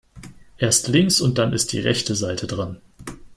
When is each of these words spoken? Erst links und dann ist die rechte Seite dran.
Erst 0.57 0.87
links 0.87 1.21
und 1.21 1.37
dann 1.37 1.53
ist 1.53 1.73
die 1.73 1.79
rechte 1.79 2.15
Seite 2.15 2.47
dran. 2.47 2.81